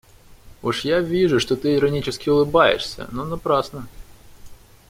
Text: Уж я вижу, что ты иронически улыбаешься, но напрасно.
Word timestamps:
Уж 0.63 0.83
я 0.83 0.99
вижу, 0.99 1.39
что 1.39 1.55
ты 1.55 1.75
иронически 1.75 2.27
улыбаешься, 2.29 3.07
но 3.11 3.23
напрасно. 3.23 3.87